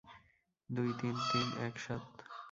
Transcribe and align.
দুই, 0.69 0.89
তিন, 1.01 1.15
তিন, 1.31 1.47
এক, 1.67 1.75
সাত। 1.79 2.05